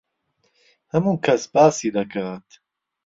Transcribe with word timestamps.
هەموو 0.93 1.21
کەس 1.25 1.43
باسی 1.53 1.93
دەکات. 1.97 2.47